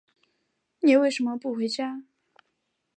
[0.79, 2.03] 你为什么不回家？